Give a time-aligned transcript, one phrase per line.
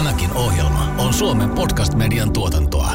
[0.00, 2.92] Tämäkin ohjelma on Suomen podcast-median tuotantoa.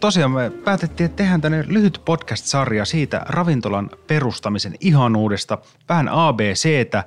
[0.00, 5.58] Tosiaan me päätettiin, että tehdään tänne lyhyt podcast-sarja siitä ravintolan perustamisen ihanuudesta,
[5.88, 7.04] vähän ABCtä,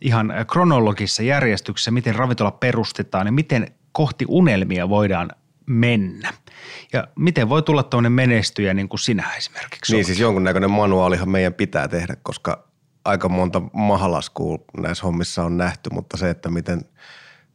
[0.00, 5.30] ihan kronologisessa järjestyksessä, miten ravintola perustetaan ja miten kohti unelmia voidaan
[5.66, 6.32] mennä.
[6.92, 10.06] Ja miten voi tulla tuonne menestyjä niin kuin sinä esimerkiksi Niin olet?
[10.06, 12.71] siis jonkunnäköinen manuaalihan meidän pitää tehdä, koska
[13.04, 16.80] aika monta mahalaskua näissä hommissa on nähty, mutta se, että miten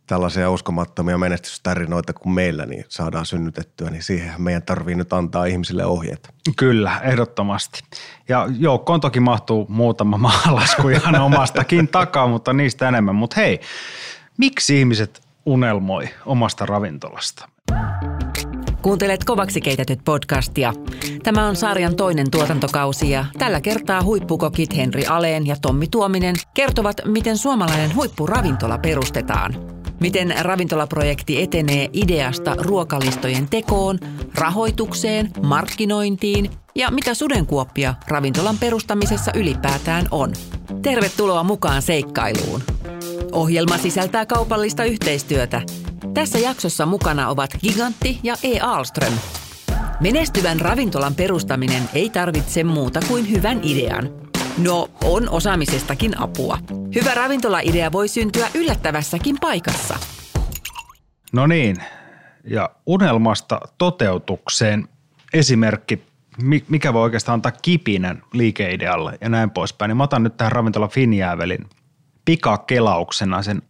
[0.07, 5.85] tällaisia uskomattomia menestystarinoita kuin meillä niin saadaan synnytettyä, niin siihen meidän tarvii nyt antaa ihmisille
[5.85, 6.29] ohjeet.
[6.57, 7.79] Kyllä, ehdottomasti.
[8.29, 13.15] Ja joukkoon toki mahtuu muutama maalasku ihan omastakin takaa, mutta niistä enemmän.
[13.15, 13.61] Mutta hei,
[14.37, 17.49] miksi ihmiset unelmoi omasta ravintolasta?
[18.87, 20.73] Kuuntelet kovaksi keitetyt podcastia.
[21.23, 27.01] Tämä on sarjan toinen tuotantokausi ja tällä kertaa huippukokit Henri Aleen ja Tommi Tuominen kertovat,
[27.05, 29.55] miten suomalainen huippuravintola perustetaan.
[29.99, 33.99] Miten ravintolaprojekti etenee ideasta ruokalistojen tekoon,
[34.35, 40.33] rahoitukseen, markkinointiin ja mitä sudenkuoppia ravintolan perustamisessa ylipäätään on.
[40.81, 42.76] Tervetuloa mukaan seikkailuun.
[43.37, 45.61] Ohjelma sisältää kaupallista yhteistyötä.
[46.13, 48.59] Tässä jaksossa mukana ovat Gigantti ja E.
[48.59, 49.13] Alström.
[49.99, 54.09] Menestyvän ravintolan perustaminen ei tarvitse muuta kuin hyvän idean.
[54.57, 56.57] No, on osaamisestakin apua.
[56.95, 59.95] Hyvä ravintolaidea voi syntyä yllättävässäkin paikassa.
[61.33, 61.75] No niin,
[62.43, 64.87] ja unelmasta toteutukseen
[65.33, 66.01] esimerkki,
[66.41, 69.89] mi- mikä voi oikeastaan antaa kipinän liikeidealle ja näin poispäin.
[69.89, 71.65] Niin mä otan nyt tähän ravintola Finjäävelin
[72.27, 73.61] pikakelauksena sen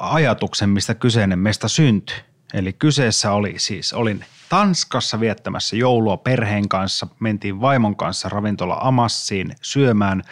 [0.00, 2.16] ajatuksen, mistä kyseinen meistä syntyi.
[2.54, 9.54] Eli kyseessä oli siis, olin Tanskassa viettämässä joulua perheen kanssa, mentiin vaimon kanssa ravintola Amassiin
[9.62, 10.22] syömään,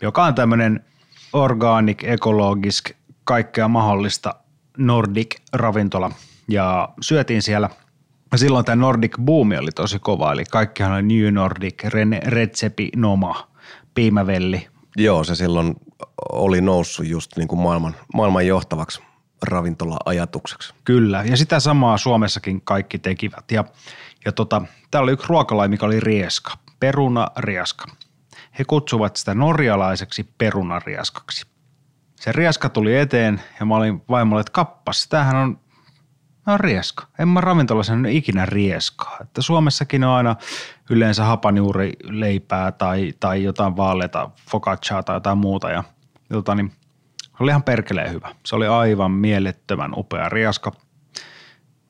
[0.00, 0.84] joka on tämmöinen
[1.32, 2.90] organic, ekologisk,
[3.24, 4.34] kaikkea mahdollista
[4.78, 6.10] Nordic ravintola.
[6.48, 7.70] Ja syötiin siellä
[8.36, 13.48] silloin tämä Nordic boomi oli tosi kova, eli kaikkihan oli New Nordic, Ren- Retsepi, Noma,
[13.94, 14.68] Piimävelli.
[15.02, 15.74] Joo, se silloin
[16.32, 19.02] oli noussut just niin kuin maailman, maailman johtavaksi
[19.42, 20.74] ravintola-ajatukseksi.
[20.84, 23.50] Kyllä, ja sitä samaa Suomessakin kaikki tekivät.
[23.50, 23.64] Ja,
[24.24, 27.86] ja tota, täällä oli yksi ruokalaji, mikä oli rieska, perunarieska.
[28.58, 31.46] He kutsuvat sitä norjalaiseksi perunarieskaksi.
[32.16, 35.60] Se rieska tuli eteen ja mä olin vaimolle, että kappas, tämähän on,
[36.50, 37.06] no rieska.
[37.18, 39.18] En mä ravintolassa nyt ikinä rieskaa.
[39.20, 40.36] Että Suomessakin on aina
[40.90, 45.70] yleensä hapanjuurileipää tai, tai jotain vaaleita, focacciaa tai jotain muuta.
[45.70, 45.84] Ja,
[46.32, 46.72] tota, niin,
[47.22, 48.34] se oli ihan perkeleen hyvä.
[48.46, 50.72] Se oli aivan mielettömän upea rieska.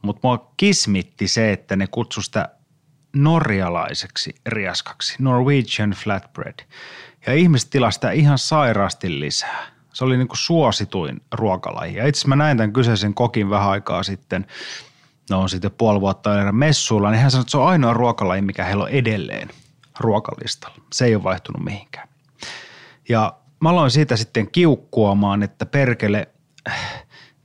[0.03, 2.49] Mutta mua kismitti se, että ne kutsu sitä
[3.17, 6.59] norjalaiseksi riaskaksi, Norwegian flatbread.
[7.27, 9.80] Ja ihmiset tilasivat sitä ihan sairaasti lisää.
[10.01, 11.97] Se oli niinku suosituin ruokalaji.
[11.97, 14.47] Ja itse mä näin tämän kyseisen kokin vähän aikaa sitten,
[15.31, 18.65] no on sitten puoli vuotta messuilla, niin hän sanoi, että se on ainoa ruokalaji, mikä
[18.65, 19.51] heillä on edelleen
[19.99, 20.77] ruokalistalla.
[20.93, 22.09] Se ei ole vaihtunut mihinkään.
[23.09, 26.29] Ja mä aloin siitä sitten kiukkuamaan, että perkele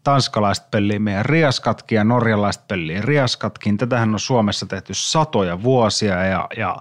[0.03, 3.77] tanskalaiset pellii meidän riaskatkin ja norjalaiset pellii riaskatkin.
[3.77, 6.77] Tätähän on Suomessa tehty satoja vuosia ja, ja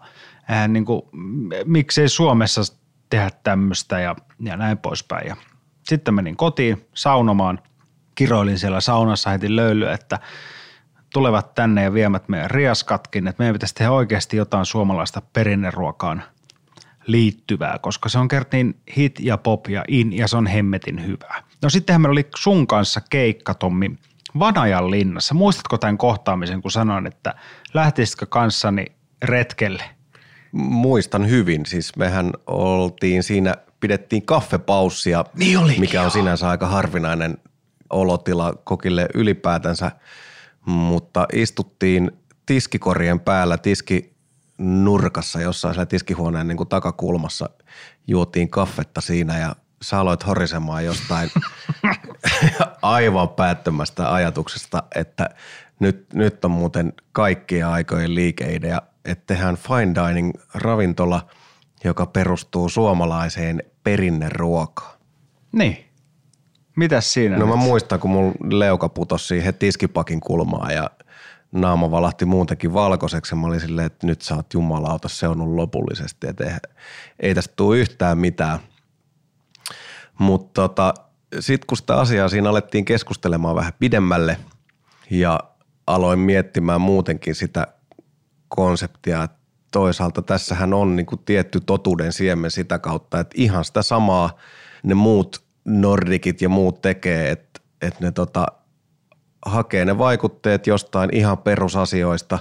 [0.51, 1.03] äh, niin kuin,
[1.65, 2.63] miksei Suomessa
[3.11, 5.29] tehdä tämmöistä ja, ja näin poispäin.
[5.29, 5.37] Ja
[5.85, 7.59] sitten menin kotiin saunomaan,
[8.15, 10.19] kiroilin siellä saunassa heti löyly, että
[11.13, 16.23] tulevat tänne ja viemät meidän riaskatkin, että meidän pitäisi tehdä oikeasti jotain suomalaista perinneruokaan
[17.07, 21.07] liittyvää, koska se on kert niin hit ja pop ja in ja se on hemmetin
[21.07, 21.43] hyvää.
[21.63, 23.91] No sittenhän meillä oli sun kanssa keikka, Tommi,
[24.39, 25.35] Vanajan linnassa.
[25.35, 27.35] Muistatko tämän kohtaamisen, kun sanoin, että
[27.75, 28.87] lähtisitkö kanssani
[29.23, 29.85] retkelle?
[30.53, 37.39] Muistan hyvin, siis mehän oltiin siinä, pidettiin kaffepaussia, Niin olikin, mikä on sinänsä aika harvinainen
[37.91, 39.91] olotila kokille ylipäätänsä,
[40.67, 42.11] mutta istuttiin
[42.47, 47.51] tiskikorien päällä tiskinurkassa jossain siellä tiskihuoneen niin kuin takakulmassa,
[48.07, 51.31] juotiin kaffetta siinä ja sä aloit horisemaan jostain
[52.83, 55.31] aivan päättömästä ajatuksesta, että
[55.81, 61.27] nyt, nyt on muuten kaikkien aikojen liikeidea, että tehdään fine dining ravintola,
[61.85, 64.99] joka perustuu suomalaiseen perinneruokaan.
[65.53, 65.85] Niin.
[66.77, 67.65] Mitäs siinä No mä nyt?
[67.65, 70.91] muistan, kun mun leuka putosi siihen tiskipakin kulmaan ja
[71.53, 73.35] naama valahti muutenkin valkoiseksi.
[73.35, 76.51] Mä olin silleen, että nyt sä oot jumalauta seonnut lopullisesti, että ei,
[77.21, 78.59] ei tästä tule yhtään mitään.
[80.19, 80.95] Mutta tota,
[81.41, 84.37] sitten kun sitä asiaa siinä alettiin keskustelemaan vähän pidemmälle
[85.11, 85.41] ja
[85.87, 87.67] aloin miettimään muutenkin sitä
[88.49, 89.37] konseptia, että
[89.75, 94.37] toisaalta tässähän on niin kuin tietty totuuden siemen sitä kautta, että ihan sitä samaa
[94.83, 98.47] ne muut nordikit ja muut tekee, että et ne tota,
[99.47, 102.39] hakee ne vaikutteet jostain ihan perusasioista.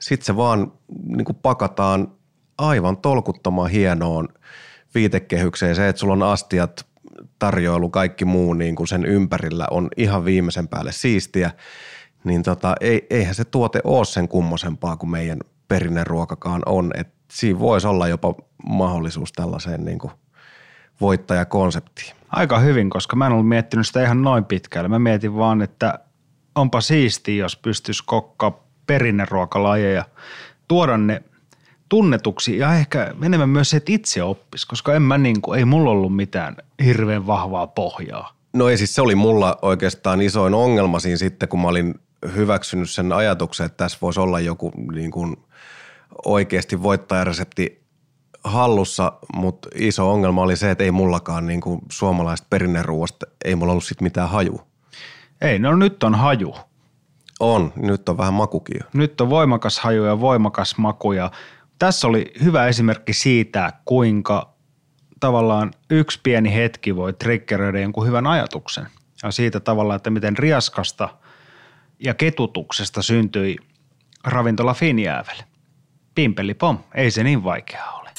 [0.00, 0.72] Sitten se vaan
[1.06, 2.12] niin kuin pakataan
[2.58, 4.28] aivan tolkuttoman hienoon
[4.94, 5.74] viitekehykseen.
[5.74, 6.86] Se, että sulla on astiat,
[7.38, 11.50] tarjoilu, kaikki muu niin kuin sen ympärillä on ihan viimeisen päälle siistiä,
[12.24, 15.38] niin tota, ei, eihän se tuote ole sen kummosempaa kuin meidän
[15.68, 16.90] perinneruokakaan on.
[16.96, 18.34] Et siinä voisi olla jopa
[18.68, 20.12] mahdollisuus tällaiseen niin kuin
[21.00, 22.16] voittajakonseptiin.
[22.28, 24.88] Aika hyvin, koska mä en ollut miettinyt sitä ihan noin pitkälle.
[24.88, 25.98] Mä mietin vaan, että
[26.54, 30.04] onpa siistiä, jos pystyisi kokkaa perinneruokalajeja,
[30.68, 31.22] tuoda ne
[31.88, 35.64] tunnetuksi ja ehkä enemmän myös se, että itse oppisi, koska en mä niin kuin, ei
[35.64, 38.34] mulla ollut mitään hirveän vahvaa pohjaa.
[38.52, 41.94] No ei siis se oli mulla oikeastaan isoin ongelma siinä sitten, kun mä olin
[42.34, 45.36] hyväksynyt sen ajatuksen, että tässä voisi olla joku niin kuin
[46.24, 47.84] oikeasti voittajaresepti
[48.44, 53.72] hallussa, mutta iso ongelma oli se, että ei mullakaan niin kuin suomalaista perinneruoasta, ei mulla
[53.72, 54.60] ollut sitten mitään haju.
[55.40, 56.54] Ei, no nyt on haju.
[57.40, 58.90] On, nyt on vähän makukin jo.
[58.92, 61.30] Nyt on voimakas haju ja voimakas maku ja
[61.78, 64.54] tässä oli hyvä esimerkki siitä, kuinka
[65.20, 68.86] tavallaan yksi pieni hetki voi triggeröidä jonkun hyvän ajatuksen.
[69.22, 71.08] Ja siitä tavallaan, että miten riaskasta
[71.98, 73.56] ja ketutuksesta syntyi
[74.24, 75.36] ravintola Finjäävel.
[76.14, 78.10] Pimpeli pom, ei se niin vaikeaa ole.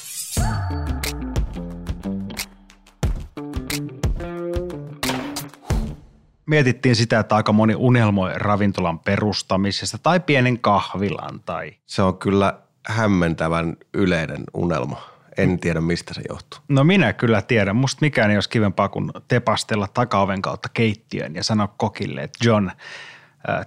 [6.45, 11.74] Mietittiin sitä, että aika moni unelmoi ravintolan perustamisesta tai pienen kahvilan tai...
[11.86, 15.01] Se on kyllä hämmentävän yleinen unelma.
[15.38, 16.60] En tiedä, mistä se johtuu.
[16.68, 17.75] No minä kyllä tiedän.
[17.75, 22.69] Musta mikään ei olisi kivempaa kuin tepastella takaoven kautta keittiön ja sanoa kokille, että John,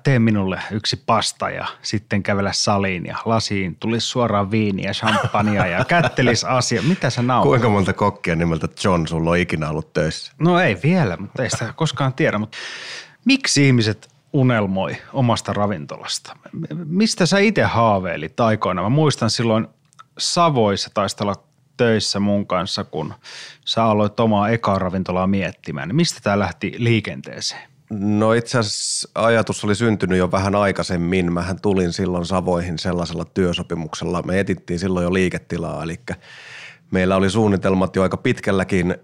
[0.02, 5.84] tee minulle yksi pasta ja sitten kävellä saliin ja lasiin tulisi suoraan viiniä, champagnea ja
[5.88, 6.82] kättelis asia.
[6.82, 7.48] Mitä sä naurat?
[7.48, 10.32] Kuinka monta kokkia nimeltä John sulla on ikinä ollut töissä?
[10.38, 12.38] No ei vielä, mutta ei sitä koskaan tiedä.
[12.38, 12.58] Mutta
[13.24, 16.36] miksi ihmiset unelmoi omasta ravintolasta?
[16.84, 18.82] Mistä sä itse haaveilit aikoina?
[18.82, 19.68] Mä muistan silloin
[20.18, 21.34] Savoissa taistella
[21.76, 23.14] töissä mun kanssa, kun
[23.64, 25.96] sä aloit omaa ekaa ravintolaa miettimään.
[25.96, 27.77] Mistä tämä lähti liikenteeseen?
[27.90, 31.32] No itse asiassa ajatus oli syntynyt jo vähän aikaisemmin.
[31.32, 34.22] Mähän tulin silloin Savoihin sellaisella työsopimuksella.
[34.22, 36.00] Me etittiin silloin jo liiketilaa, eli
[36.90, 38.96] meillä oli suunnitelmat jo aika pitkälläkin.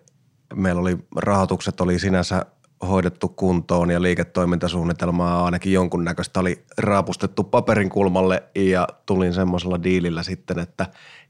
[0.55, 2.47] Meillä oli rahoitukset oli sinänsä
[2.89, 10.59] hoidettu kuntoon ja liiketoimintasuunnitelmaa ainakin jonkunnäköistä oli raapustettu paperin kulmalle ja tulin semmoisella diilillä sitten,
[10.59, 10.87] että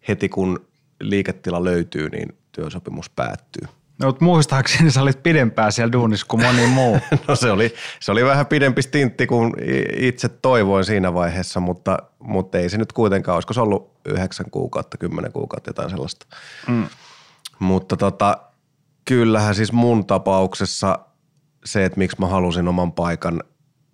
[0.09, 0.67] heti kun
[1.01, 3.69] liiketila löytyy, niin työsopimus päättyy.
[3.99, 6.99] No, mutta muistaakseni sä olit pidempään siellä duunissa kuin moni muu.
[7.29, 9.53] no se oli, se oli vähän pidempi stintti kuin
[9.97, 14.99] itse toivoin siinä vaiheessa, mutta, mutta ei se nyt kuitenkaan, olisiko se ollut yhdeksän kuukautta,
[14.99, 16.27] kymmenen kuukautta, jotain sellaista.
[16.69, 16.87] Mm.
[17.59, 18.39] Mutta tota,
[19.05, 20.99] kyllähän siis mun tapauksessa
[21.65, 23.43] se, että miksi mä halusin oman paikan,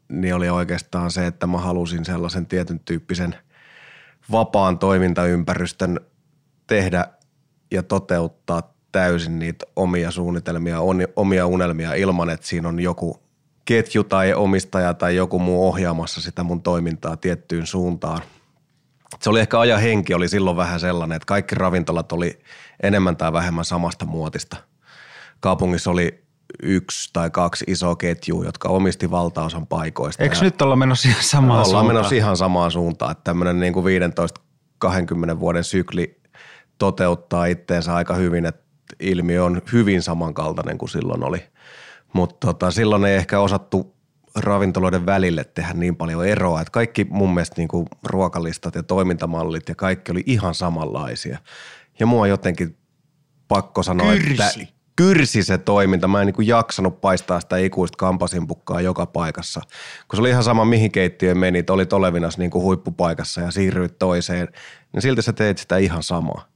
[0.08, 3.36] niin oli oikeastaan se, että mä halusin sellaisen tietyn tyyppisen
[4.32, 6.00] vapaan toimintaympäristön
[6.66, 7.06] tehdä
[7.70, 10.78] ja toteuttaa täysin niitä omia suunnitelmia,
[11.16, 13.22] omia unelmia ilman, että siinä on joku
[13.64, 18.22] ketju tai omistaja tai joku muu ohjaamassa sitä mun toimintaa tiettyyn suuntaan.
[19.20, 22.38] Se oli ehkä ajan henki oli silloin vähän sellainen, että kaikki ravintolat oli
[22.82, 24.56] enemmän tai vähemmän samasta muotista.
[25.40, 26.24] Kaupungissa oli
[26.62, 30.22] yksi tai kaksi isoa ketjua, jotka omisti valtaosan paikoista.
[30.22, 31.86] Eikö nyt olla menossa ihan samaan ollaan suuntaan?
[31.86, 33.86] menossa ihan samaan suuntaan, että tämmöinen niin kuin
[35.34, 36.20] 15-20 vuoden sykli
[36.78, 38.69] toteuttaa itteensä aika hyvin, että
[39.00, 41.44] ilmiö on hyvin samankaltainen kuin silloin oli.
[42.12, 43.94] Mutta tota, silloin ei ehkä osattu
[44.36, 49.68] ravintoloiden välille tehdä niin paljon eroa, että kaikki mun mielestä niin kuin ruokalistat ja toimintamallit
[49.68, 51.38] ja kaikki oli ihan samanlaisia.
[52.00, 52.76] Ja mua jotenkin
[53.48, 54.32] pakko sanoa, Kyrsi.
[54.32, 56.08] että kyrsi se toiminta.
[56.08, 59.60] Mä en niin kuin jaksanut paistaa sitä ikuista kampasimpukkaa joka paikassa.
[60.08, 63.98] Kun se oli ihan sama, mihin keittiöön menit, olit olevinas niin kuin huippupaikassa ja siirryit
[63.98, 64.48] toiseen,
[64.92, 66.49] niin silti sä teet sitä ihan samaa.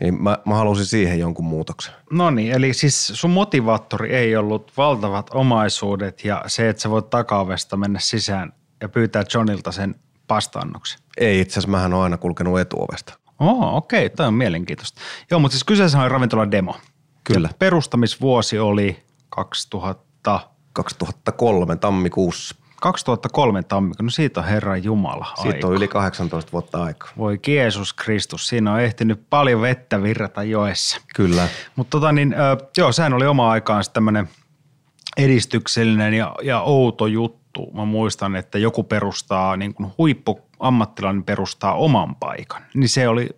[0.00, 1.94] Niin mä, mä halusin siihen jonkun muutoksen.
[2.10, 7.10] No niin, eli siis sun motivaattori ei ollut valtavat omaisuudet ja se, että sä voit
[7.10, 9.94] takaovesta mennä sisään ja pyytää Johnilta sen
[10.26, 11.00] pastannoksen.
[11.16, 13.18] Ei itse asiassa, mähän on aina kulkenut etuovesta.
[13.40, 15.00] Oh, okei, okay, tämä on mielenkiintoista.
[15.30, 16.76] Joo, mutta siis kyseessä oli ravintola demo.
[17.24, 17.48] Kyllä.
[17.48, 20.40] Ja perustamisvuosi oli 2000,
[20.72, 22.54] 2003 tammikuussa.
[22.80, 24.02] 2003 tammikuussa.
[24.02, 25.66] No siitä on Herran Jumala Siitä aika.
[25.66, 27.10] on yli 18 vuotta aikaa.
[27.18, 31.00] Voi Jeesus Kristus, siinä on ehtinyt paljon vettä virrata joessa.
[31.14, 31.48] Kyllä.
[31.76, 32.34] Mutta tota niin,
[32.76, 34.28] joo, sehän oli oma aikaan tämmöinen
[35.16, 37.70] edistyksellinen ja, ja outo juttu.
[37.74, 42.62] Mä muistan, että joku perustaa, niin kuin huippuammattilainen perustaa oman paikan.
[42.74, 43.28] Niin se oli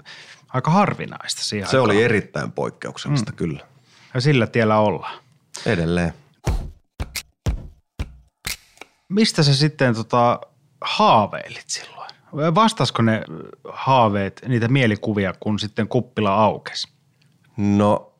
[0.48, 1.84] aika harvinaista siihen Se aikaan.
[1.96, 3.36] oli erittäin poikkeuksellista, mm.
[3.36, 3.60] kyllä.
[4.14, 5.18] Ja sillä tiellä ollaan.
[5.66, 6.12] Edelleen.
[9.10, 10.40] Mistä sä sitten tota,
[10.80, 12.10] haaveilit silloin?
[12.54, 13.22] Vastasko ne
[13.68, 16.88] haaveet, niitä mielikuvia, kun sitten kuppila aukesi?
[17.56, 18.12] No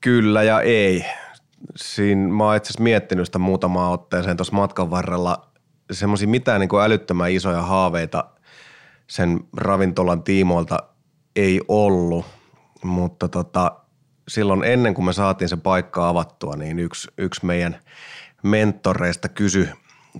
[0.00, 1.04] kyllä ja ei.
[1.76, 5.50] Siinä mä oon itse asiassa miettinyt sitä muutamaa otteeseen tuossa matkan varrella.
[5.92, 8.24] Semmoisia mitään niin kuin älyttömän isoja haaveita
[9.06, 10.78] sen ravintolan tiimoilta
[11.36, 12.26] ei ollut,
[12.84, 13.72] mutta tota,
[14.28, 17.80] silloin ennen kuin me saatiin se paikka avattua, niin yksi, yksi meidän
[18.42, 19.68] mentoreista kysyi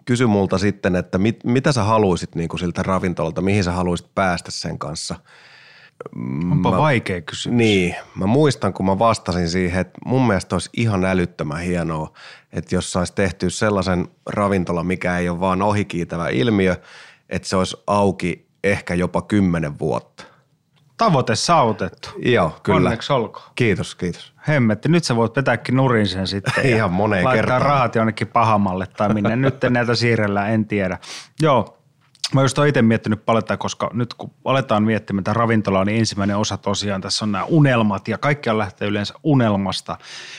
[0.04, 4.14] kysy multa sitten, että mit, mitä sä haluaisit niin kuin siltä ravintolalta, mihin sä haluaisit
[4.14, 5.14] päästä sen kanssa–
[6.52, 7.56] Onpa mä, vaikea kysymys.
[7.56, 12.12] Niin, mä muistan, kun mä vastasin siihen, että mun mielestä olisi ihan älyttömän hienoa,
[12.52, 16.76] että jos saisi tehty sellaisen ravintola, mikä ei ole vaan ohikiitävä ilmiö,
[17.28, 20.24] että se olisi auki ehkä jopa kymmenen vuotta.
[21.00, 22.10] Tavoite saavutettu.
[22.24, 22.76] Joo, kyllä.
[22.76, 23.46] Onneksi olkoon.
[23.54, 24.32] Kiitos, kiitos.
[24.48, 26.66] Hemmetti, nyt sä voit vetääkin nurin sen sitten.
[26.76, 27.62] Ihan moneen laittaa kertaan.
[27.62, 29.36] rahat jonnekin pahamalle tai minne.
[29.36, 30.98] nyt näitä siirrellään, en tiedä.
[31.42, 31.76] Joo,
[32.34, 36.56] Mä just itse miettinyt paljon, koska nyt kun aletaan miettimään tätä ravintolaa, niin ensimmäinen osa
[36.56, 39.96] tosiaan tässä on nämä unelmat ja kaikki lähtee yleensä unelmasta,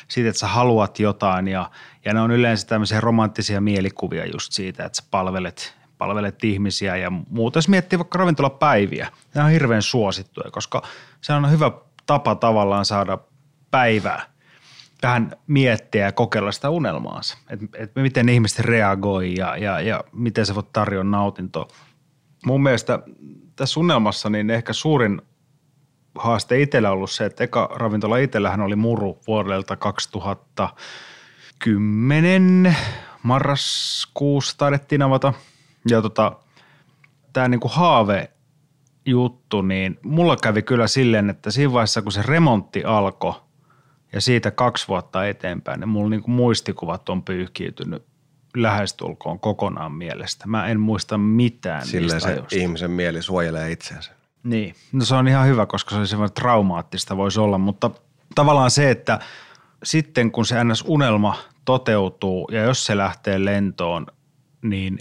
[0.07, 1.71] siitä, että sä haluat jotain ja,
[2.05, 7.11] ja ne on yleensä tämmöisiä romanttisia mielikuvia just siitä, että sä palvelet, palvelet ihmisiä ja
[7.29, 7.57] muuta.
[7.57, 10.81] Jos miettii vaikka ravintolapäiviä, ne on hirveän suosittuja, koska
[11.21, 11.71] se on hyvä
[12.05, 13.17] tapa tavallaan saada
[13.71, 14.25] päivää
[15.03, 20.45] vähän miettiä ja kokeilla sitä unelmaansa, että et miten ihmiset reagoi ja, ja, ja miten
[20.45, 21.67] se voi tarjota nautintoa.
[22.45, 22.99] Mun mielestä
[23.55, 25.21] tässä unelmassa niin ehkä suurin
[26.15, 32.75] haaste itsellä on ollut se, että eka ravintola itsellähän oli muru vuodelta 2010
[33.23, 35.33] marraskuussa taidettiin avata.
[35.89, 36.35] Ja tota,
[37.33, 38.31] tämä niinku haave
[39.05, 43.33] juttu, niin mulla kävi kyllä silleen, että siinä vaiheessa kun se remontti alkoi–
[44.13, 48.03] ja siitä kaksi vuotta eteenpäin, niin mulla niin kuin muistikuvat on pyyhkiytynyt
[48.55, 50.47] lähestulkoon kokonaan mielestä.
[50.47, 52.55] Mä en muista mitään Silleen niistä se ajoista.
[52.55, 54.11] ihmisen mieli suojelee itseänsä.
[54.43, 57.91] Niin, no se on ihan hyvä, koska se on semmoinen traumaattista voisi olla, mutta
[58.35, 59.19] tavallaan se, että
[59.83, 61.35] sitten kun se NS-unelma
[61.65, 64.07] toteutuu ja jos se lähtee lentoon,
[64.61, 64.99] niin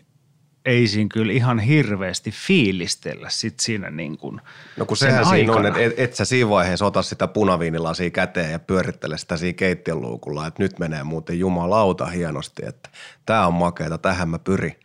[0.65, 4.41] ei siinä kyllä ihan hirveästi fiilistellä sit siinä niin kuin
[4.77, 5.79] No kun sehän siinä on, aikana.
[5.79, 10.01] että et, et sä siinä vaiheessa ota sitä punaviinilasia käteen ja pyörittele sitä siinä keittiön
[10.01, 12.91] luukulla, että nyt menee muuten jumalauta hienosti, että
[13.27, 14.77] tämä on makeeta, tähän mä pyrin.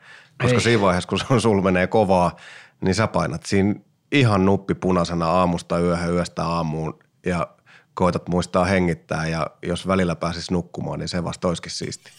[0.42, 0.62] Koska Ei.
[0.62, 2.36] siinä vaiheessa, kun sun- sul menee kovaa,
[2.82, 3.76] niin sä painat siinä
[4.12, 7.48] ihan nuppi punaisena aamusta yöhön, yöstä aamuun ja
[7.94, 12.12] koitat muistaa hengittää ja jos välillä pääsis nukkumaan, niin se vasta olisikin siisti.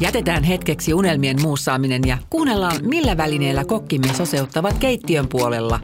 [0.00, 5.80] Jätetään hetkeksi unelmien muussaaminen ja kuunnellaan, millä välineillä kokkimme soseuttavat keittiön puolella.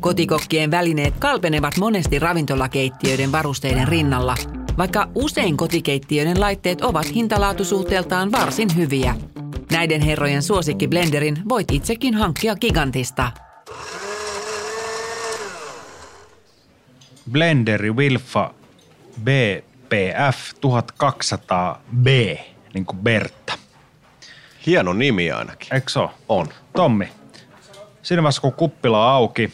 [0.00, 4.34] Kotikokkien välineet kalpenevat monesti ravintolakeittiöiden varusteiden rinnalla,
[4.78, 9.14] vaikka usein kotikeittiöiden laitteet ovat hintalaatusuhteeltaan varsin hyviä.
[9.72, 13.32] Näiden herrojen suosikkiblenderin voit itsekin hankkia gigantista.
[17.32, 18.54] Blenderi Wilfa
[19.24, 22.38] BPF 1200B,
[22.74, 23.52] niin kuin Bertta.
[24.66, 25.74] Hieno nimi ainakin.
[25.74, 26.10] Eikö se ole?
[26.28, 26.48] On.
[26.76, 27.08] Tommi,
[28.02, 29.52] siinä vaiheessa kun kuppila on auki,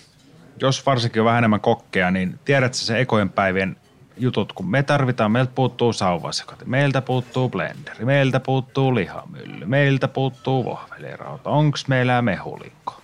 [0.61, 3.77] jos varsinkin on vähän enemmän kokkeja, niin tiedätkö se ekojen päivien
[4.17, 10.65] jutut, kun me tarvitaan, meiltä puuttuu sauvasekoti, meiltä puuttuu blenderi, meiltä puuttuu lihamylly, meiltä puuttuu
[10.65, 13.01] vohvelirauta, onks meillä mehulikko?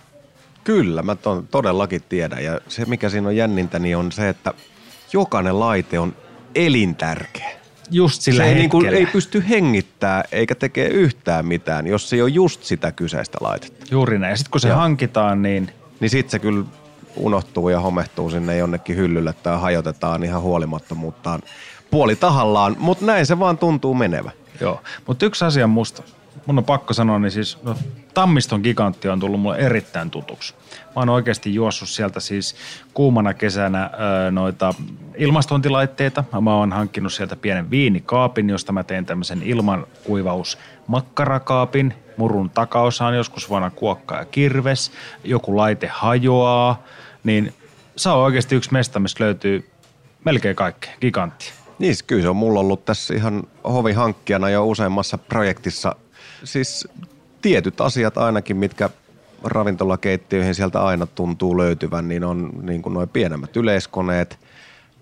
[0.63, 2.43] Kyllä, mä ton, todellakin tiedän.
[2.43, 4.53] Ja se, mikä siinä on jännintä, niin on se, että
[5.13, 6.15] jokainen laite on
[6.55, 7.60] elintärkeä.
[7.91, 12.15] Just sillä se ei, niin kuin, ei pysty hengittää eikä tekee yhtään mitään, jos se
[12.15, 13.85] ei ole just sitä kyseistä laitetta.
[13.91, 14.31] Juuri näin.
[14.31, 14.77] Ja sitten kun se Joo.
[14.77, 16.65] hankitaan, niin Niin sit se kyllä
[17.15, 21.41] unohtuu ja homehtuu sinne jonnekin hyllylle tai hajotetaan ihan huolimattomuuttaan
[21.91, 24.31] puoli tahallaan, mutta näin se vaan tuntuu menevä.
[24.61, 26.03] Joo, mutta yksi asia musta,
[26.45, 27.75] mun on pakko sanoa, niin siis no,
[28.13, 30.53] Tammiston gigantti on tullut mulle erittäin tutuksi.
[30.85, 32.55] Mä oon oikeasti juossut sieltä siis
[32.93, 33.89] kuumana kesänä
[34.27, 34.73] ö, noita
[35.17, 36.23] ilmastointilaitteita.
[36.41, 40.57] Mä oon hankkinut sieltä pienen viinikaapin, josta mä teen tämmöisen ilmankuivaus
[40.87, 41.93] makkarakaapin.
[42.17, 44.91] Murun takaosaan joskus vuonna kuokka ja kirves.
[45.23, 46.83] Joku laite hajoaa.
[47.23, 47.53] Niin
[47.95, 49.69] se on oikeasti yksi mesta, missä löytyy
[50.25, 50.93] melkein kaikkea.
[51.01, 51.51] Gigantti.
[51.79, 55.95] Niin, kyllä se on mulla ollut tässä ihan hovihankkijana jo useammassa projektissa.
[56.43, 56.87] Siis
[57.41, 58.89] tietyt asiat ainakin, mitkä
[59.43, 64.39] ravintolakeittiöihin sieltä aina tuntuu löytyvän, niin on niin kuin noin pienemmät yleiskoneet,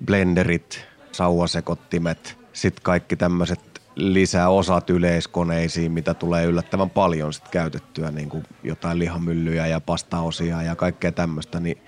[0.06, 3.60] blenderit, sauvasekottimet, sitten kaikki tämmöiset
[3.96, 10.76] lisäosat yleiskoneisiin, mitä tulee yllättävän paljon sit käytettyä, niin kuin jotain lihamyllyjä ja pastaosia ja
[10.76, 11.82] kaikkea tämmöistä, niin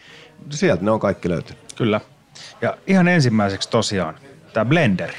[0.49, 1.73] sieltä ne on kaikki löytynyt.
[1.75, 2.01] Kyllä.
[2.61, 4.15] Ja ihan ensimmäiseksi tosiaan
[4.53, 5.17] tämä blenderi.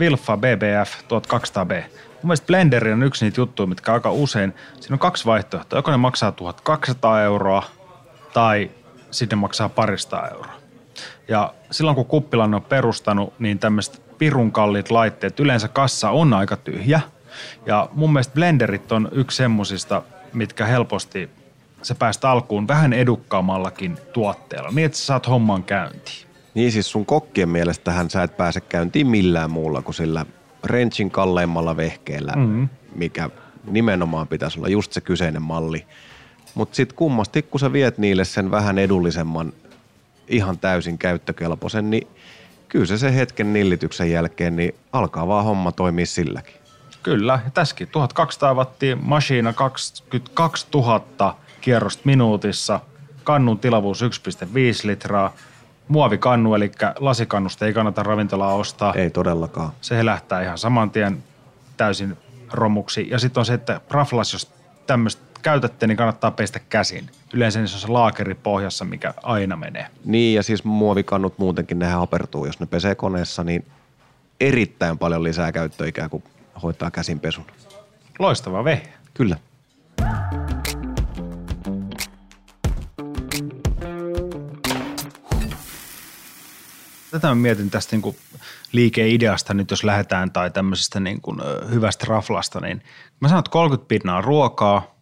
[0.00, 1.84] Wilfa BBF 1200B.
[2.22, 5.78] Mun mielestä blenderi on yksi niitä juttuja, mitkä aika usein, siinä on kaksi vaihtoehtoa.
[5.78, 7.62] Joko ne maksaa 1200 euroa
[8.32, 8.70] tai
[9.10, 10.54] sitten maksaa parista euroa.
[11.28, 16.56] Ja silloin kun kuppilan on perustanut, niin tämmöiset pirun kalliit laitteet, yleensä kassa on aika
[16.56, 17.00] tyhjä.
[17.66, 21.30] Ja mun mielestä blenderit on yksi semmosista, mitkä helposti
[21.82, 26.26] se päästä alkuun vähän edukkaammallakin tuotteella, niin että sä saat homman käyntiin.
[26.54, 30.26] Niin siis sun kokkien mielestähän sä et pääse käyntiin millään muulla kuin sillä
[30.64, 32.68] Renchin kalleimmalla vehkeellä, mm-hmm.
[32.94, 33.30] mikä
[33.64, 35.86] nimenomaan pitäisi olla just se kyseinen malli.
[36.54, 39.52] Mutta sitten kummasti, kun sä viet niille sen vähän edullisemman,
[40.28, 42.08] ihan täysin käyttökelpoisen, niin
[42.68, 46.54] kyllä se sen hetken nillityksen jälkeen, niin alkaa vaan homma toimia silläkin.
[47.02, 52.80] Kyllä, tässäkin 1200 wattia, masiina 22 000 kierrosta minuutissa,
[53.24, 54.08] kannun tilavuus 1,5
[54.84, 55.34] litraa,
[55.90, 58.94] muovikannu, eli lasikannusta ei kannata ravintolaa ostaa.
[58.94, 59.72] Ei todellakaan.
[59.80, 61.22] Se lähtää ihan saman tien
[61.76, 62.16] täysin
[62.52, 63.06] romuksi.
[63.10, 64.52] Ja sitten on se, että raflas, jos
[64.86, 67.10] tämmöistä käytätte, niin kannattaa pestä käsin.
[67.32, 69.86] Yleensä se on se laakeri pohjassa, mikä aina menee.
[70.04, 72.46] Niin, ja siis muovikannut muutenkin, nehän hapertuu.
[72.46, 73.66] Jos ne pesee koneessa, niin
[74.40, 76.22] erittäin paljon lisää käyttöikää, kun
[76.62, 77.44] hoitaa käsinpesun.
[78.18, 78.82] Loistava vehe.
[79.14, 79.36] Kyllä.
[87.10, 88.16] Tätä mä mietin tästä niin kuin
[88.72, 91.40] liikeideasta nyt, jos lähdetään tai tämmöisestä niin kuin
[91.70, 92.82] hyvästä raflasta, niin
[93.20, 94.94] mä sanon, että 30 pinnaa ruokaa,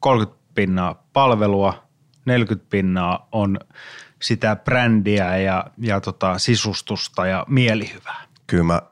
[0.00, 1.82] 30 pinnaa palvelua,
[2.24, 3.58] 40 pinnaa on
[4.22, 8.22] sitä brändiä ja, ja tota, sisustusta ja mielihyvää.
[8.46, 8.82] Kyllä mä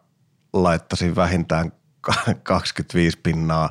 [0.52, 1.72] laittaisin vähintään
[2.42, 3.70] 25 pinnaa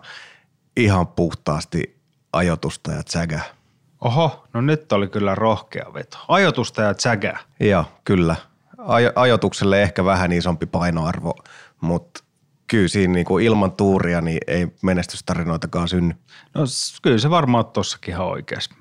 [0.78, 2.00] ihan puhtaasti
[2.34, 3.57] ajotusta ja tsägää.
[4.02, 6.18] Oho, no nyt oli kyllä rohkea veto.
[6.28, 7.40] Ajotusta ja tsägää.
[7.60, 8.36] Joo, kyllä.
[8.78, 11.34] Aj- ajotukselle ehkä vähän isompi painoarvo,
[11.82, 12.24] mutta
[12.68, 16.16] kyllä siinä niin kuin ilman tuuria niin ei menestystarinoitakaan synny.
[16.54, 16.62] No
[17.02, 18.76] kyllä se varmaan on tossakin ihan oikeassa.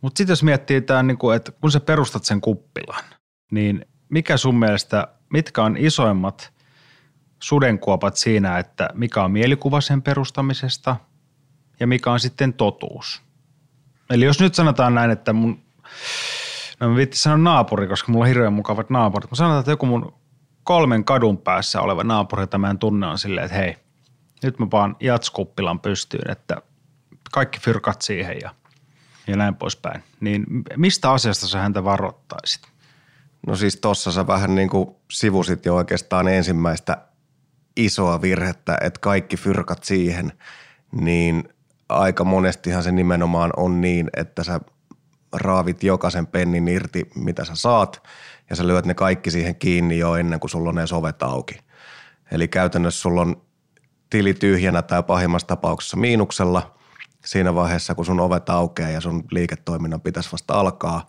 [0.00, 3.04] Mutta sitten jos miettii tämän, niin kuin, että kun sä perustat sen kuppilan,
[3.50, 6.52] niin mikä sun mielestä, mitkä on isoimmat
[7.42, 10.96] sudenkuopat siinä, että mikä on mielikuva sen perustamisesta
[11.80, 13.22] ja mikä on sitten totuus?
[14.10, 15.62] Eli jos nyt sanotaan näin, että mun,
[16.80, 19.30] no mä vittin sanoa naapuri, koska mulla on hirveän mukavat naapurit.
[19.30, 20.14] Mä sanotaan, että joku mun
[20.64, 23.76] kolmen kadun päässä oleva naapuri, jota mä en tunne, on silleen, että hei,
[24.42, 26.56] nyt mä vaan jatskuppilan pystyyn, että
[27.32, 28.54] kaikki fyrkat siihen ja,
[29.26, 30.02] ja näin poispäin.
[30.20, 30.44] Niin
[30.76, 32.62] mistä asiasta sä häntä varoittaisit?
[33.46, 36.96] No siis tossa sä vähän niin kuin sivusit jo oikeastaan ensimmäistä
[37.76, 40.32] isoa virhettä, että kaikki fyrkat siihen,
[40.92, 41.48] niin
[41.90, 44.60] aika monestihan se nimenomaan on niin, että sä
[45.32, 48.02] raavit jokaisen pennin irti, mitä sä saat,
[48.50, 51.54] ja sä lyöt ne kaikki siihen kiinni jo ennen kuin sulla on ne sovet auki.
[52.32, 53.42] Eli käytännössä sulla on
[54.10, 56.74] tili tyhjänä tai pahimmassa tapauksessa miinuksella
[57.24, 61.06] siinä vaiheessa, kun sun ovet aukeaa ja sun liiketoiminnan pitäisi vasta alkaa.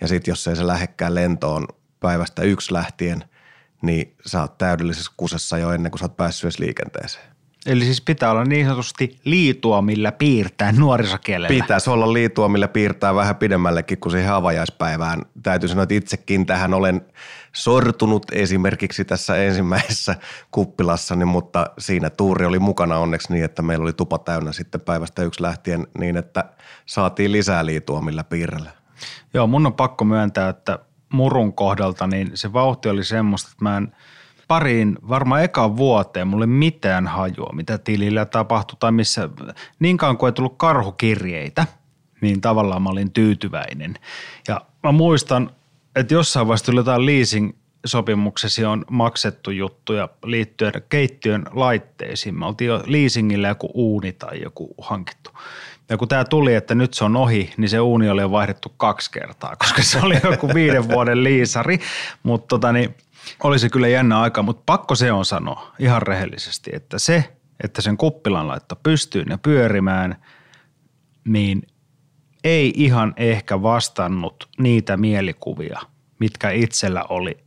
[0.00, 1.66] Ja sitten jos ei se lähekkään lentoon
[2.00, 3.24] päivästä yksi lähtien,
[3.82, 7.33] niin sä oot täydellisessä kusessa jo ennen kuin sä oot päässyt edes liikenteeseen.
[7.66, 11.48] Eli siis pitää olla niin sanotusti liitua, millä piirtää nuorisokielellä.
[11.48, 15.22] Pitäisi olla liitua, millä piirtää vähän pidemmällekin kuin siihen avajaispäivään.
[15.42, 17.00] Täytyy sanoa, että itsekin tähän olen
[17.52, 20.14] sortunut esimerkiksi tässä ensimmäisessä
[20.50, 25.22] kuppilassani, mutta siinä tuuri oli mukana onneksi niin, että meillä oli tupa täynnä sitten päivästä
[25.22, 26.44] yksi lähtien niin, että
[26.86, 28.70] saatiin lisää liitua millä piirrellä.
[29.34, 30.78] Joo, mun on pakko myöntää, että
[31.12, 33.92] murun kohdalta niin se vauhti oli semmoista, että mä en–
[34.48, 39.28] pariin, varmaan ekaan vuoteen, mulle mitään hajua, mitä tilillä tapahtui tai missä,
[39.78, 41.66] niin kauan kuin ei tullut karhukirjeitä,
[42.20, 43.94] niin tavallaan mä olin tyytyväinen.
[44.48, 45.50] Ja mä muistan,
[45.96, 47.52] että jossain vaiheessa tuli jotain leasing
[47.86, 52.38] sopimuksesi on maksettu juttuja liittyen keittiön laitteisiin.
[52.38, 55.30] Me oltiin jo leasingillä joku uuni tai joku hankittu.
[55.88, 58.74] Ja kun tämä tuli, että nyt se on ohi, niin se uuni oli jo vaihdettu
[58.76, 61.78] kaksi kertaa, koska se oli joku viiden vuoden liisari.
[62.22, 62.94] Mutta tota, niin,
[63.44, 67.82] oli se kyllä jännä aika, mutta pakko se on sanoa ihan rehellisesti, että se, että
[67.82, 70.16] sen kuppilan laitto pystyyn ja pyörimään,
[71.24, 71.62] niin
[72.44, 75.80] ei ihan ehkä vastannut niitä mielikuvia,
[76.18, 77.38] mitkä itsellä oli